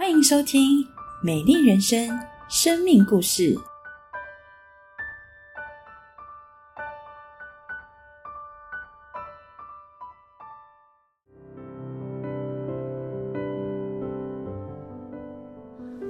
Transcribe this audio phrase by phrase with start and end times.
[0.00, 0.82] 欢迎收听
[1.20, 2.08] 《美丽人生》
[2.48, 3.54] 生命故事。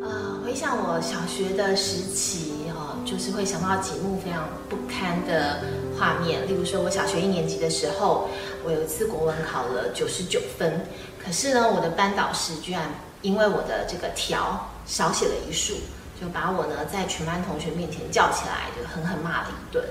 [0.00, 5.60] 呃，回想我小学的时期，哦，就是会想到几幕非常不堪的
[5.98, 6.46] 画面。
[6.46, 8.28] 例如说，我小学一年级的时候，
[8.64, 10.86] 我有一次国文考了九十九分，
[11.18, 12.88] 可是呢，我的班导师居然
[13.22, 15.74] 因为我的这个条少写了一竖，
[16.20, 19.82] 就把我呢在全班同学面前叫起来，就狠狠骂了一顿。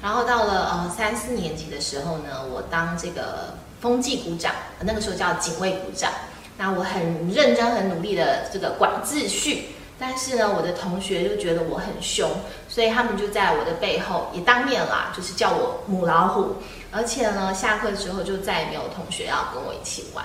[0.00, 6.12] 然后到了呃三四年级的时候呢，我当这个风纪股长，那个时候叫警卫股长。
[6.56, 12.30] 那我很认真、很努力的这个管秩序，但是呢，我的同学就觉得我很凶，
[12.68, 16.56] 所以他们就在我的背后也当面啦，就是叫我母老虎。
[16.92, 20.24] 而且呢，下课之后就再也没有同学要跟我一起玩，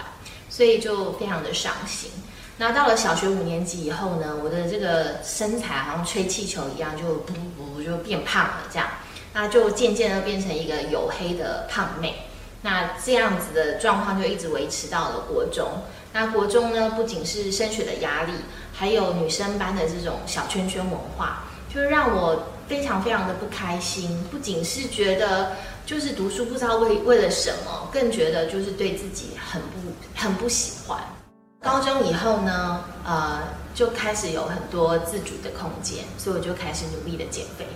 [0.51, 2.11] 所以就非常的伤心。
[2.59, 8.85] 那到了小学五年级以后呢，我的这个身材好像吹气球一样，就噗噗就变胖了，这样，
[9.33, 12.25] 那就渐渐的变成一个黝黑的胖妹。
[12.61, 15.69] 那这样子的状况就一直维持到了国中。
[16.11, 18.33] 那国中呢，不仅是升学的压力，
[18.73, 24.21] 还有女生班的这种小圈圈文化，就让我非常非常的不开心。
[24.29, 25.53] 不仅是觉得
[25.85, 29.77] 就是读书不知道为为了什么，更觉得就是对自己很不
[30.13, 30.99] 很不喜欢。
[31.61, 33.39] 高中以后呢，呃，
[33.75, 37.67] 就开始有很多自主的空间，所以我就开始努力的减肥。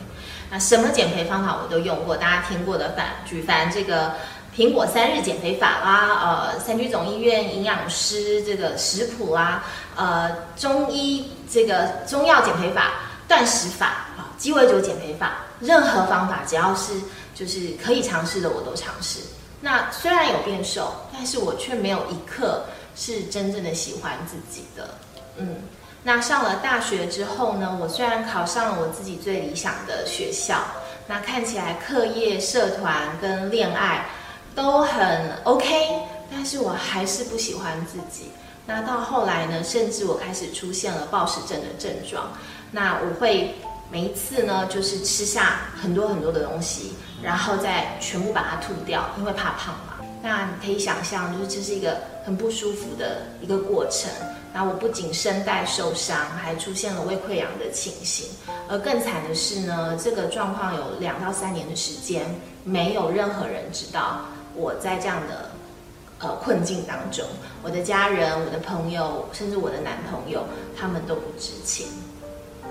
[0.49, 4.13] 那什么减肥方法我都用过，大家听过的反举凡这个。
[4.55, 9.63] 苹果三日减肥法啦，呃，三居总医院营养师这个食谱啦，
[9.95, 12.91] 呃，中医这个中药减肥法、
[13.27, 16.93] 断食法啊，鸡尾酒减肥法，任何方法只要是
[17.33, 19.21] 就是可以尝试的，我都尝试。
[19.59, 22.63] 那虽然有变瘦，但是我却没有一刻
[22.95, 24.95] 是真正的喜欢自己的。
[25.37, 25.55] 嗯，
[26.03, 30.63] 那上了大学之后呢，我虽然考上了我自己最理想的学校，
[31.07, 34.05] 那看起来课业、社团跟恋爱。
[34.55, 35.67] 都很 OK，
[36.31, 38.29] 但是我还是不喜欢自己。
[38.67, 42.31] 那到后来呢，甚至我开始出现了暴食症的症状。
[42.69, 43.55] 那我会
[43.89, 46.93] 每一次呢，就是吃下很多很多的东西，
[47.23, 49.93] 然后再全部把它吐掉，因为怕胖嘛。
[50.21, 54.11] 那你可以想象，就是这是一个很不舒服的一个过程。
[54.53, 58.29] 那我不仅声带受伤，还出现了胃溃疡的情形。
[58.69, 62.23] 而更惨的是呢，这个状况有两到三年的时间，
[62.63, 64.21] 没有任何人知道。
[64.55, 65.49] 我在这样的
[66.19, 67.25] 呃困境当中，
[67.63, 70.45] 我的家人、我的朋友，甚至我的男朋友，
[70.79, 71.87] 他们都不知情。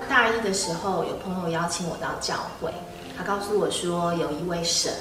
[0.09, 2.73] 大一的时候，有朋友邀请我到教会，
[3.17, 4.91] 他告诉我说有一位神。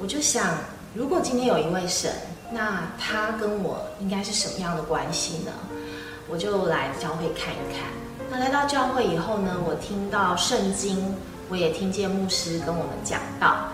[0.00, 0.58] 我就想，
[0.94, 2.12] 如果今天有一位神，
[2.50, 5.52] 那他跟我应该是什么样的关系呢？
[6.28, 7.82] 我就来教会看一看。
[8.30, 11.14] 那来到教会以后呢，我听到圣经，
[11.48, 13.68] 我也听见牧师跟我们讲到。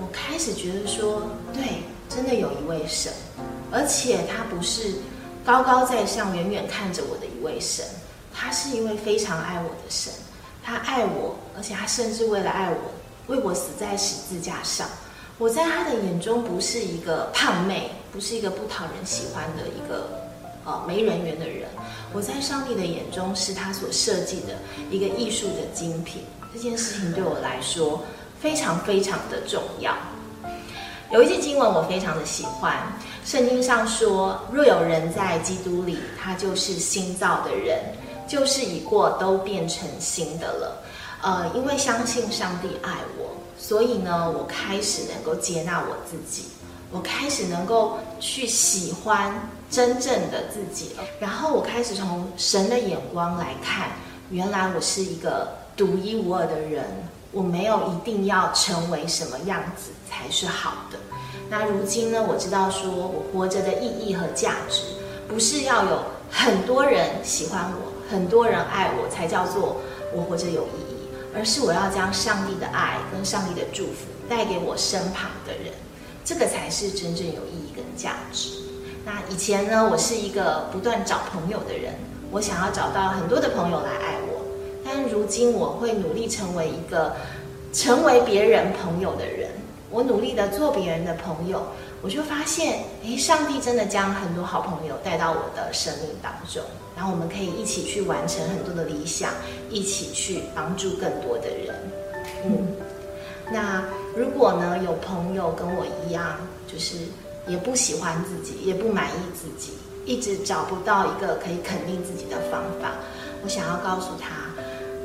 [0.00, 1.22] 我开始觉得说，
[1.52, 3.12] 对，真的有一位神，
[3.72, 4.94] 而且他不是
[5.44, 7.84] 高高在上、远远看着我的一位神，
[8.32, 10.12] 他是一位非常爱我的神。
[10.62, 12.76] 他爱我，而且他甚至为了爱我，
[13.26, 14.86] 为我死在十字架上。
[15.38, 20.08] 我在他的眼中不是一个胖妹，不是一个不讨人喜欢的一个
[20.64, 21.68] 呃没人缘的人。
[22.12, 24.54] 我在上帝的眼中是他所设计的
[24.90, 26.22] 一个艺术的精品。
[26.52, 28.02] 这件事情对我来说。
[28.40, 29.94] 非常非常的重要。
[31.10, 32.76] 有一句经文我非常的喜欢，
[33.24, 37.78] 圣经上说：“若有人在基督里，他就是新造的人，
[38.28, 40.84] 就是已过都变成新的了。”
[41.24, 46.48] 呃，因为相信上帝爱我，所以呢，我开始能够接纳我自己，
[46.92, 53.88] 我开始能够去喜欢真正的自己了，然后我开始从神的眼光来看，
[54.30, 56.84] 原来我是一个独一无二的人。
[57.32, 60.98] 我没有一定要成为什么样子才是好的。
[61.50, 62.22] 那如今呢？
[62.22, 64.82] 我知道说我活着的意义和价值，
[65.26, 65.98] 不是要有
[66.30, 69.78] 很多人喜欢我、很多人爱我才叫做
[70.14, 70.93] 我活着有意义，
[71.34, 75.72] 而是我要将上帝的爱跟上帝的祝福带给我身旁的人，
[76.24, 78.50] 这个才是真正有意义跟价值。
[79.04, 81.94] 那以前呢，我是一个不断找朋友的人，
[82.30, 84.40] 我想要找到很多的朋友来爱我。
[84.84, 87.16] 但如今我会努力成为一个
[87.72, 89.50] 成为别人朋友的人，
[89.90, 91.66] 我努力的做别人的朋友，
[92.04, 96.62] 我就发现，诶，上帝真的将很多好朋友带到我的生命当中，
[96.94, 99.30] 然后我们可以一起去完成很多的理想，
[99.70, 101.74] 一起去帮助更多的人。
[102.44, 102.76] 嗯，
[103.50, 103.82] 那
[104.14, 106.36] 如果呢有朋友跟我一样，
[106.70, 106.98] 就是
[107.46, 109.72] 也不喜欢自己，也不满意自己，
[110.04, 112.92] 一直找不到一个可以肯定自己的方法。
[113.42, 114.52] 我想要告诉他，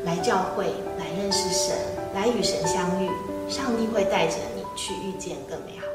[0.04, 0.66] 来教会，
[0.98, 1.78] 来认识神，
[2.14, 3.10] 来与神相遇，
[3.50, 5.89] 上帝会带着你去遇见更美好的。